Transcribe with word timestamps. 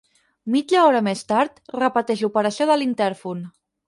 Mitja 0.53 0.85
hora 0.85 1.01
més 1.07 1.19
tard, 1.31 1.59
repeteix 1.79 2.23
l'operació 2.25 2.67
de 2.71 2.79
l'intèrfon. 2.81 3.45